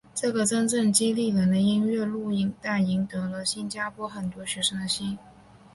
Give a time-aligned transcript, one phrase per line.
[0.15, 5.15] 这个真正激励人的音乐录影带赢得了新加坡很多学生的心。